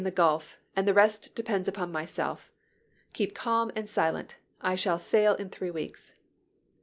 [0.01, 2.51] a flag iu the Gulf, and the rest depends upon myself.
[3.13, 6.13] Keep calm and silent; I shall sail in three weeks."